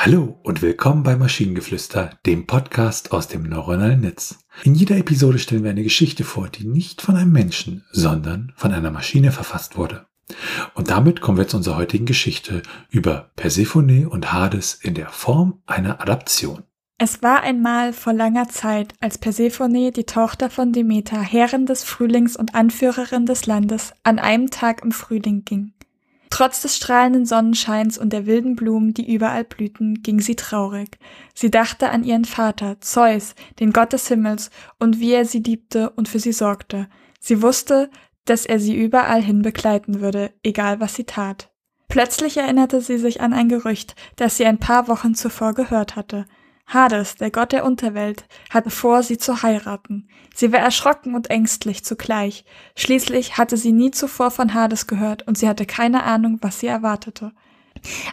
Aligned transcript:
Hallo 0.00 0.38
und 0.44 0.62
willkommen 0.62 1.02
bei 1.02 1.16
Maschinengeflüster, 1.16 2.10
dem 2.24 2.46
Podcast 2.46 3.10
aus 3.10 3.26
dem 3.26 3.42
neuronalen 3.42 4.02
Netz. 4.02 4.38
In 4.62 4.76
jeder 4.76 4.96
Episode 4.96 5.40
stellen 5.40 5.64
wir 5.64 5.72
eine 5.72 5.82
Geschichte 5.82 6.22
vor, 6.22 6.48
die 6.48 6.68
nicht 6.68 7.02
von 7.02 7.16
einem 7.16 7.32
Menschen, 7.32 7.84
sondern 7.90 8.52
von 8.54 8.72
einer 8.72 8.92
Maschine 8.92 9.32
verfasst 9.32 9.76
wurde. 9.76 10.06
Und 10.76 10.88
damit 10.88 11.20
kommen 11.20 11.36
wir 11.36 11.48
zu 11.48 11.56
unserer 11.56 11.78
heutigen 11.78 12.06
Geschichte 12.06 12.62
über 12.88 13.32
Persephone 13.34 14.06
und 14.06 14.32
Hades 14.32 14.78
in 14.80 14.94
der 14.94 15.08
Form 15.08 15.62
einer 15.66 16.00
Adaption. 16.00 16.62
Es 16.98 17.20
war 17.24 17.42
einmal 17.42 17.92
vor 17.92 18.12
langer 18.12 18.48
Zeit, 18.48 18.94
als 19.00 19.18
Persephone, 19.18 19.90
die 19.90 20.04
Tochter 20.04 20.48
von 20.48 20.72
Demeter, 20.72 21.20
Herrin 21.20 21.66
des 21.66 21.82
Frühlings 21.82 22.36
und 22.36 22.54
Anführerin 22.54 23.26
des 23.26 23.46
Landes, 23.46 23.94
an 24.04 24.20
einem 24.20 24.48
Tag 24.50 24.84
im 24.84 24.92
Frühling 24.92 25.44
ging. 25.44 25.72
Trotz 26.30 26.62
des 26.62 26.76
strahlenden 26.76 27.26
Sonnenscheins 27.26 27.98
und 27.98 28.12
der 28.12 28.26
wilden 28.26 28.54
Blumen, 28.54 28.94
die 28.94 29.12
überall 29.12 29.44
blühten, 29.44 30.02
ging 30.02 30.20
sie 30.20 30.36
traurig. 30.36 30.98
Sie 31.34 31.50
dachte 31.50 31.90
an 31.90 32.04
ihren 32.04 32.24
Vater, 32.24 32.80
Zeus, 32.80 33.34
den 33.60 33.72
Gott 33.72 33.92
des 33.92 34.08
Himmels, 34.08 34.50
und 34.78 35.00
wie 35.00 35.12
er 35.12 35.24
sie 35.24 35.40
liebte 35.40 35.90
und 35.90 36.08
für 36.08 36.18
sie 36.18 36.32
sorgte. 36.32 36.88
Sie 37.20 37.42
wusste, 37.42 37.90
dass 38.24 38.46
er 38.46 38.60
sie 38.60 38.76
überall 38.76 39.22
hin 39.22 39.42
begleiten 39.42 40.00
würde, 40.00 40.32
egal 40.42 40.80
was 40.80 40.94
sie 40.94 41.04
tat. 41.04 41.50
Plötzlich 41.88 42.36
erinnerte 42.36 42.82
sie 42.82 42.98
sich 42.98 43.22
an 43.22 43.32
ein 43.32 43.48
Gerücht, 43.48 43.94
das 44.16 44.36
sie 44.36 44.44
ein 44.44 44.58
paar 44.58 44.88
Wochen 44.88 45.14
zuvor 45.14 45.54
gehört 45.54 45.96
hatte. 45.96 46.26
Hades, 46.68 47.16
der 47.16 47.30
Gott 47.30 47.52
der 47.52 47.64
Unterwelt, 47.64 48.26
hatte 48.50 48.68
vor, 48.68 49.02
sie 49.02 49.16
zu 49.16 49.42
heiraten. 49.42 50.06
Sie 50.34 50.52
war 50.52 50.60
erschrocken 50.60 51.14
und 51.14 51.30
ängstlich 51.30 51.82
zugleich. 51.82 52.44
Schließlich 52.76 53.38
hatte 53.38 53.56
sie 53.56 53.72
nie 53.72 53.90
zuvor 53.90 54.30
von 54.30 54.52
Hades 54.52 54.86
gehört 54.86 55.26
und 55.26 55.38
sie 55.38 55.48
hatte 55.48 55.64
keine 55.64 56.02
Ahnung, 56.04 56.38
was 56.42 56.60
sie 56.60 56.66
erwartete. 56.66 57.32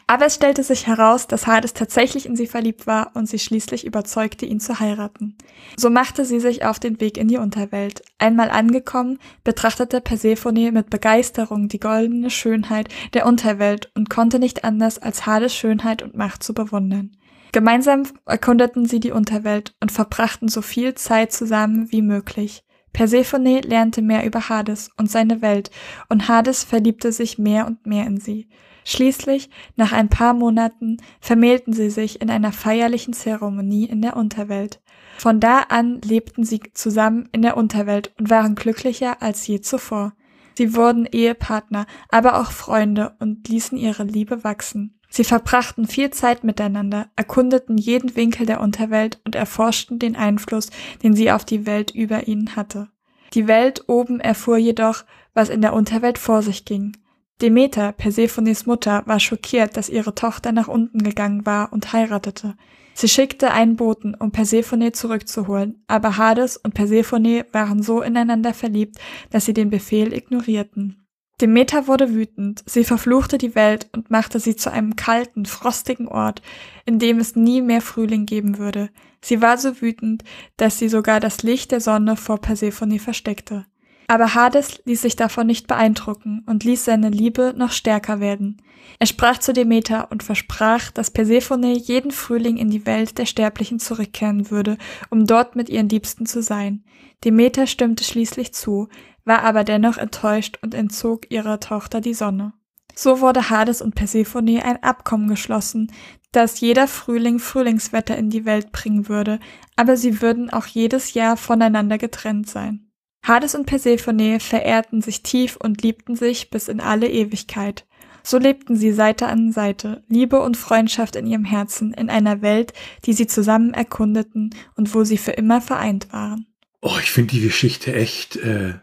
Aber 0.07 0.27
es 0.27 0.35
stellte 0.35 0.63
sich 0.63 0.87
heraus, 0.87 1.27
dass 1.27 1.47
Hades 1.47 1.73
tatsächlich 1.73 2.25
in 2.25 2.35
sie 2.35 2.47
verliebt 2.47 2.87
war 2.87 3.11
und 3.13 3.27
sie 3.27 3.39
schließlich 3.39 3.85
überzeugte, 3.85 4.45
ihn 4.45 4.59
zu 4.59 4.79
heiraten. 4.79 5.35
So 5.75 5.89
machte 5.89 6.23
sie 6.23 6.39
sich 6.39 6.63
auf 6.63 6.79
den 6.79 7.01
Weg 7.01 7.17
in 7.17 7.27
die 7.27 7.37
Unterwelt. 7.37 8.03
Einmal 8.19 8.51
angekommen, 8.51 9.19
betrachtete 9.43 10.01
Persephone 10.01 10.71
mit 10.71 10.89
Begeisterung 10.89 11.67
die 11.67 11.79
goldene 11.79 12.29
Schönheit 12.29 12.89
der 13.13 13.25
Unterwelt 13.25 13.91
und 13.95 14.09
konnte 14.09 14.39
nicht 14.39 14.63
anders, 14.63 14.99
als 14.99 15.25
Hades 15.25 15.53
Schönheit 15.53 16.01
und 16.03 16.15
Macht 16.15 16.43
zu 16.43 16.53
bewundern. 16.53 17.17
Gemeinsam 17.55 18.03
erkundeten 18.25 18.85
sie 18.85 18.99
die 18.99 19.11
Unterwelt 19.11 19.75
und 19.79 19.89
verbrachten 19.89 20.49
so 20.49 20.61
viel 20.61 20.93
Zeit 20.95 21.31
zusammen 21.31 21.89
wie 21.89 22.01
möglich. 22.01 22.65
Persephone 22.91 23.61
lernte 23.61 24.01
mehr 24.01 24.25
über 24.25 24.49
Hades 24.49 24.89
und 24.97 25.09
seine 25.09 25.41
Welt, 25.41 25.71
und 26.09 26.27
Hades 26.27 26.65
verliebte 26.65 27.13
sich 27.13 27.37
mehr 27.37 27.65
und 27.65 27.85
mehr 27.85 28.07
in 28.07 28.19
sie. 28.19 28.49
Schließlich, 28.83 29.49
nach 29.77 29.93
ein 29.93 30.09
paar 30.09 30.33
Monaten, 30.33 30.97
vermählten 31.21 31.71
sie 31.71 31.89
sich 31.89 32.19
in 32.19 32.29
einer 32.29 32.51
feierlichen 32.51 33.13
Zeremonie 33.13 33.85
in 33.85 34.01
der 34.01 34.17
Unterwelt. 34.17 34.81
Von 35.17 35.39
da 35.39 35.59
an 35.59 36.01
lebten 36.01 36.43
sie 36.43 36.59
zusammen 36.73 37.29
in 37.31 37.41
der 37.41 37.55
Unterwelt 37.55 38.13
und 38.19 38.29
waren 38.29 38.55
glücklicher 38.55 39.21
als 39.21 39.47
je 39.47 39.61
zuvor. 39.61 40.11
Sie 40.57 40.75
wurden 40.75 41.05
Ehepartner, 41.05 41.85
aber 42.09 42.37
auch 42.41 42.51
Freunde 42.51 43.15
und 43.19 43.47
ließen 43.47 43.77
ihre 43.77 44.03
Liebe 44.03 44.43
wachsen. 44.43 44.94
Sie 45.09 45.23
verbrachten 45.23 45.87
viel 45.87 46.09
Zeit 46.11 46.43
miteinander, 46.43 47.09
erkundeten 47.15 47.77
jeden 47.77 48.15
Winkel 48.15 48.45
der 48.45 48.61
Unterwelt 48.61 49.19
und 49.25 49.35
erforschten 49.35 49.99
den 49.99 50.15
Einfluss, 50.15 50.69
den 51.03 51.15
sie 51.15 51.31
auf 51.31 51.45
die 51.45 51.65
Welt 51.65 51.91
über 51.91 52.27
ihnen 52.27 52.55
hatte. 52.55 52.89
Die 53.33 53.47
Welt 53.47 53.83
oben 53.87 54.19
erfuhr 54.19 54.57
jedoch, 54.57 55.03
was 55.33 55.49
in 55.49 55.61
der 55.61 55.73
Unterwelt 55.73 56.17
vor 56.17 56.41
sich 56.41 56.65
ging. 56.65 56.97
Demeter, 57.41 57.91
Persephones 57.91 58.65
Mutter, 58.65 59.03
war 59.05 59.19
schockiert, 59.19 59.75
dass 59.75 59.89
ihre 59.89 60.15
Tochter 60.15 60.53
nach 60.53 60.69
unten 60.69 61.03
gegangen 61.03 61.45
war 61.45 61.73
und 61.73 61.91
heiratete. 61.91 62.55
Sie 62.93 63.09
schickte 63.09 63.51
einen 63.51 63.75
Boten, 63.75 64.15
um 64.15 64.31
Persephone 64.31 64.93
zurückzuholen, 64.93 65.83
aber 65.87 66.15
Hades 66.15 66.55
und 66.55 66.73
Persephone 66.73 67.43
waren 67.51 67.83
so 67.83 68.01
ineinander 68.01 68.53
verliebt, 68.53 68.99
dass 69.31 69.43
sie 69.43 69.53
den 69.53 69.69
Befehl 69.69 70.13
ignorierten. 70.13 71.04
Demeter 71.41 71.87
wurde 71.87 72.13
wütend, 72.13 72.63
sie 72.65 72.85
verfluchte 72.85 73.37
die 73.37 73.55
Welt 73.55 73.89
und 73.91 74.09
machte 74.09 74.39
sie 74.39 74.55
zu 74.55 74.71
einem 74.71 74.95
kalten, 74.95 75.45
frostigen 75.45 76.07
Ort, 76.07 76.41
in 76.85 76.97
dem 76.97 77.19
es 77.19 77.35
nie 77.35 77.61
mehr 77.61 77.81
Frühling 77.81 78.25
geben 78.25 78.57
würde. 78.57 78.89
Sie 79.21 79.41
war 79.41 79.57
so 79.57 79.81
wütend, 79.81 80.23
dass 80.55 80.79
sie 80.79 80.87
sogar 80.87 81.19
das 81.19 81.43
Licht 81.43 81.71
der 81.71 81.81
Sonne 81.81 82.15
vor 82.15 82.39
Persephone 82.39 82.99
versteckte. 82.99 83.65
Aber 84.07 84.35
Hades 84.35 84.81
ließ 84.85 85.01
sich 85.01 85.15
davon 85.15 85.47
nicht 85.47 85.67
beeindrucken 85.67 86.43
und 86.45 86.63
ließ 86.63 86.85
seine 86.85 87.09
Liebe 87.09 87.53
noch 87.57 87.71
stärker 87.71 88.19
werden. 88.19 88.61
Er 88.99 89.07
sprach 89.07 89.39
zu 89.39 89.51
Demeter 89.51 90.11
und 90.11 90.21
versprach, 90.21 90.91
dass 90.91 91.11
Persephone 91.11 91.73
jeden 91.73 92.11
Frühling 92.11 92.57
in 92.57 92.69
die 92.69 92.85
Welt 92.85 93.17
der 93.17 93.25
Sterblichen 93.25 93.79
zurückkehren 93.79 94.51
würde, 94.51 94.77
um 95.09 95.25
dort 95.25 95.55
mit 95.55 95.69
ihren 95.69 95.89
Liebsten 95.89 96.25
zu 96.25 96.43
sein. 96.43 96.83
Demeter 97.23 97.65
stimmte 97.65 98.03
schließlich 98.03 98.53
zu, 98.53 98.89
war 99.23 99.43
aber 99.43 99.63
dennoch 99.63 99.97
enttäuscht 99.97 100.59
und 100.61 100.75
entzog 100.75 101.31
ihrer 101.31 101.59
Tochter 101.59 101.99
die 101.99 102.13
Sonne. 102.13 102.53
So 102.93 103.19
wurde 103.19 103.49
Hades 103.49 103.81
und 103.81 103.95
Persephone 103.95 104.61
ein 104.61 104.81
Abkommen 104.81 105.27
geschlossen, 105.27 105.91
dass 106.31 106.59
jeder 106.59 106.87
Frühling 106.87 107.39
Frühlingswetter 107.39 108.17
in 108.17 108.29
die 108.29 108.45
Welt 108.45 108.71
bringen 108.71 109.09
würde, 109.09 109.39
aber 109.75 109.97
sie 109.97 110.21
würden 110.21 110.49
auch 110.49 110.65
jedes 110.65 111.13
Jahr 111.13 111.37
voneinander 111.37 111.97
getrennt 111.97 112.49
sein. 112.49 112.84
Hades 113.27 113.55
und 113.55 113.65
Persephone 113.65 114.39
verehrten 114.39 115.01
sich 115.01 115.23
tief 115.23 115.57
und 115.57 115.81
liebten 115.81 116.15
sich 116.15 116.49
bis 116.49 116.67
in 116.67 116.79
alle 116.79 117.09
Ewigkeit. 117.09 117.85
So 118.23 118.37
lebten 118.37 118.75
sie 118.75 118.91
Seite 118.91 119.27
an 119.27 119.51
Seite, 119.51 120.03
Liebe 120.07 120.39
und 120.41 120.57
Freundschaft 120.57 121.15
in 121.15 121.27
ihrem 121.27 121.45
Herzen, 121.45 121.93
in 121.93 122.09
einer 122.09 122.41
Welt, 122.41 122.73
die 123.05 123.13
sie 123.13 123.27
zusammen 123.27 123.73
erkundeten 123.73 124.49
und 124.75 124.93
wo 124.95 125.03
sie 125.03 125.17
für 125.17 125.31
immer 125.31 125.61
vereint 125.61 126.11
waren. 126.11 126.47
Oh, 126.81 126.97
ich 126.99 127.11
finde 127.11 127.33
die 127.35 127.41
Geschichte 127.41 127.93
echt 127.93 128.35
äh, 128.37 128.75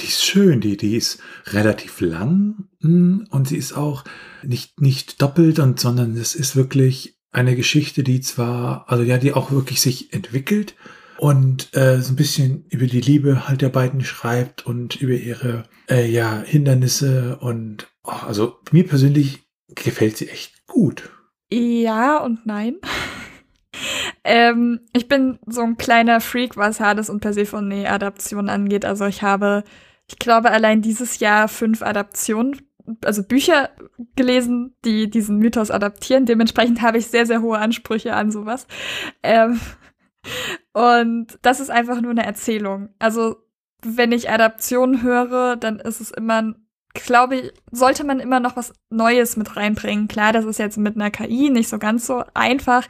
die 0.00 0.06
ist 0.06 0.24
schön, 0.24 0.60
die, 0.60 0.76
die 0.76 0.96
ist 0.96 1.18
relativ 1.46 2.00
lang 2.00 2.68
hm, 2.80 3.26
und 3.30 3.48
sie 3.48 3.56
ist 3.56 3.72
auch 3.72 4.04
nicht, 4.42 4.80
nicht 4.80 5.20
doppelt 5.20 5.58
und, 5.58 5.80
sondern 5.80 6.16
es 6.16 6.34
ist 6.34 6.56
wirklich 6.56 7.18
eine 7.30 7.56
Geschichte, 7.56 8.02
die 8.02 8.20
zwar, 8.20 8.88
also 8.88 9.02
ja, 9.02 9.18
die 9.18 9.32
auch 9.32 9.50
wirklich 9.50 9.80
sich 9.80 10.12
entwickelt 10.12 10.74
und 11.18 11.74
äh, 11.76 12.00
so 12.00 12.12
ein 12.12 12.16
bisschen 12.16 12.64
über 12.70 12.86
die 12.86 13.00
Liebe 13.00 13.48
halt 13.48 13.62
der 13.62 13.68
beiden 13.68 14.02
schreibt 14.04 14.66
und 14.66 14.96
über 15.00 15.14
ihre 15.14 15.64
äh, 15.88 16.08
ja, 16.10 16.42
Hindernisse 16.44 17.38
und 17.40 17.88
oh, 18.04 18.12
also 18.26 18.58
mir 18.70 18.86
persönlich 18.86 19.40
gefällt 19.68 20.16
sie 20.16 20.28
echt 20.28 20.66
gut. 20.66 21.10
Ja 21.50 22.18
und 22.18 22.46
nein. 22.46 22.76
ähm, 24.24 24.80
ich 24.92 25.08
bin 25.08 25.38
so 25.46 25.62
ein 25.62 25.76
kleiner 25.76 26.20
Freak, 26.20 26.56
was 26.56 26.80
Hades 26.80 27.10
und 27.10 27.20
Persephone-Adaptionen 27.20 28.48
angeht. 28.48 28.84
Also 28.84 29.06
ich 29.06 29.22
habe 29.22 29.64
ich 30.10 30.18
glaube, 30.18 30.50
allein 30.50 30.82
dieses 30.82 31.20
Jahr 31.20 31.48
fünf 31.48 31.82
Adaptionen, 31.82 32.62
also 33.04 33.22
Bücher 33.22 33.68
gelesen, 34.16 34.74
die 34.84 35.10
diesen 35.10 35.38
Mythos 35.38 35.70
adaptieren. 35.70 36.24
Dementsprechend 36.24 36.80
habe 36.80 36.96
ich 36.96 37.08
sehr, 37.08 37.26
sehr 37.26 37.42
hohe 37.42 37.58
Ansprüche 37.58 38.14
an 38.14 38.30
sowas. 38.30 38.66
Ähm, 39.22 39.60
und 40.72 41.38
das 41.42 41.60
ist 41.60 41.70
einfach 41.70 42.00
nur 42.00 42.10
eine 42.10 42.24
Erzählung. 42.24 42.90
Also, 42.98 43.36
wenn 43.82 44.12
ich 44.12 44.30
Adaptionen 44.30 45.02
höre, 45.02 45.56
dann 45.56 45.78
ist 45.78 46.00
es 46.00 46.10
immer, 46.10 46.54
glaube 46.94 47.36
ich, 47.36 47.52
sollte 47.70 48.04
man 48.04 48.20
immer 48.20 48.40
noch 48.40 48.56
was 48.56 48.72
Neues 48.90 49.36
mit 49.36 49.56
reinbringen. 49.56 50.08
Klar, 50.08 50.32
das 50.32 50.44
ist 50.44 50.58
jetzt 50.58 50.78
mit 50.78 50.96
einer 50.96 51.10
KI 51.10 51.50
nicht 51.50 51.68
so 51.68 51.78
ganz 51.78 52.06
so 52.06 52.24
einfach, 52.34 52.86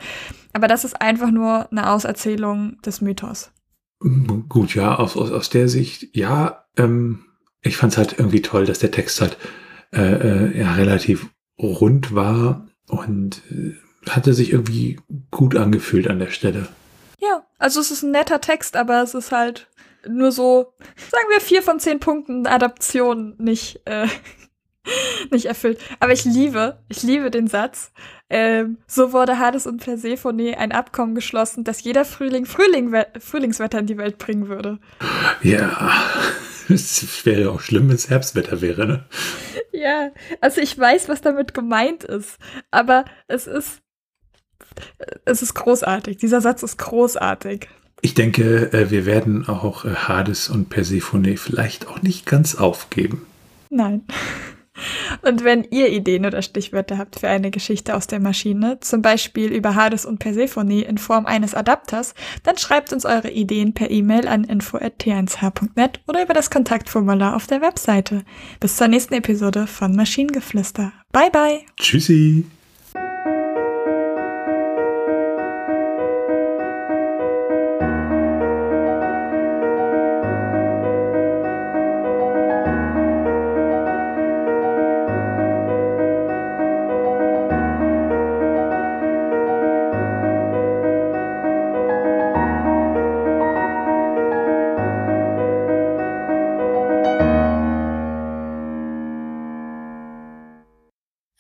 aber 0.53 0.69
das 0.69 0.85
ist 0.85 1.01
einfach 1.01 1.31
nur 1.31 1.71
eine 1.71 1.91
Auserzählung 1.91 2.81
des 2.83 3.01
Mythos. 3.01 3.53
Gut, 4.01 4.75
ja, 4.75 4.97
aus, 4.97 5.17
aus, 5.17 5.33
aus 5.33 5.51
der 5.51 5.69
Sicht, 5.69 6.17
ja, 6.17 6.65
ähm, 6.77 7.25
ich 7.63 7.77
fand 7.77 7.93
es 7.93 7.99
halt 7.99 8.19
irgendwie 8.19 8.43
toll, 8.43 8.65
dass 8.65 8.79
der 8.79 8.93
Text 8.93 9.21
halt 9.21 9.37
äh, 9.93 10.01
äh, 10.01 10.59
ja 10.59 10.75
relativ 10.75 11.29
rund 11.61 12.15
war 12.15 12.67
und 12.89 13.43
äh, 13.51 13.75
hatte 14.09 14.35
sich 14.35 14.53
irgendwie 14.53 15.01
gut 15.31 15.57
angefühlt 15.57 16.09
an 16.09 16.21
der 16.21 16.31
Stelle. 16.31 16.69
Ja, 17.59 17.65
also 17.65 17.81
es 17.81 17.91
ist 17.91 18.03
ein 18.03 18.11
netter 18.11 18.41
Text, 18.41 18.77
aber 18.77 19.03
es 19.03 19.15
ist 19.15 19.33
halt 19.33 19.69
nur 20.07 20.33
so, 20.33 20.73
sagen 21.11 21.27
wir, 21.31 21.41
vier 21.41 21.63
von 21.63 21.81
zehn 21.81 22.01
Punkten 22.01 22.47
Adaption 22.47 23.35
nicht, 23.39 23.81
äh, 23.85 24.07
nicht 25.31 25.47
erfüllt. 25.47 25.81
Aber 26.01 26.13
ich 26.13 26.25
liebe, 26.25 26.79
ich 26.89 27.03
liebe 27.03 27.31
den 27.31 27.49
Satz. 27.49 27.93
Ähm, 28.31 28.79
so 28.87 29.13
wurde 29.13 29.39
Hades 29.39 29.67
und 29.67 29.83
Persephone 29.83 30.55
ein 30.55 30.73
Abkommen 30.73 31.15
geschlossen, 31.15 31.65
dass 31.65 31.83
jeder 31.83 32.05
Frühling, 32.05 32.47
Frühling 32.47 32.95
Frühlingswetter 33.19 33.79
in 33.79 33.87
die 33.87 33.99
Welt 33.99 34.19
bringen 34.19 34.49
würde. 34.49 34.79
Ja, 35.43 36.03
es 36.69 37.25
wäre 37.25 37.51
auch 37.51 37.61
schlimm, 37.61 37.89
wenn 37.89 37.97
es 37.97 38.11
Herbstwetter 38.11 38.61
wäre, 38.61 38.87
ne? 38.87 39.05
Ja, 39.73 40.11
also 40.41 40.61
ich 40.61 40.79
weiß, 40.79 41.09
was 41.09 41.21
damit 41.21 41.55
gemeint 41.55 42.05
ist, 42.05 42.39
aber 42.71 43.05
es 43.29 43.47
ist, 43.47 43.81
es 45.25 45.43
ist 45.43 45.55
großartig. 45.55 46.17
Dieser 46.17 46.41
Satz 46.41 46.63
ist 46.63 46.79
großartig. 46.79 47.69
Ich 48.01 48.15
denke, 48.15 48.73
äh, 48.73 48.91
wir 48.91 49.07
werden 49.07 49.49
auch 49.49 49.85
äh, 49.85 49.95
Hades 49.95 50.49
und 50.49 50.71
Persephone 50.71 51.37
vielleicht 51.37 51.89
auch 51.89 52.03
nicht 52.03 52.27
ganz 52.27 52.55
aufgeben. 52.55 53.27
Nein. 53.71 54.03
Und 55.23 55.43
wenn 55.43 55.65
ihr 55.65 55.91
Ideen 55.91 56.25
oder 56.25 56.41
Stichwörter 56.41 56.99
habt 56.99 57.19
für 57.19 57.29
eine 57.29 57.51
Geschichte 57.51 57.97
aus 57.97 58.07
der 58.07 58.21
Maschine, 58.21 58.79
zum 58.81 59.03
Beispiel 59.03 59.53
über 59.53 59.75
Hades 59.75 60.07
und 60.07 60.19
Persephone 60.19 60.83
in 60.83 60.99
Form 60.99 61.27
eines 61.27 61.55
Adapters, 61.55 62.15
dann 62.45 62.59
schreibt 62.59 62.93
uns 62.93 63.05
eure 63.05 63.31
Ideen 63.31 63.75
per 63.75 63.91
E-Mail 63.91 64.29
an 64.29 64.45
info.t1h.net 64.45 66.01
oder 66.07 66.23
über 66.23 66.35
das 66.35 66.51
Kontaktformular 66.51 67.35
auf 67.35 67.49
der 67.49 67.61
Webseite. 67.61 68.25
Bis 68.61 68.77
zur 68.77 68.87
nächsten 68.87 69.15
Episode 69.15 69.67
von 69.67 69.97
Maschinengeflüster. 69.97 70.93
Bye 71.13 71.31
bye. 71.33 71.61
Tschüssi. 71.77 72.45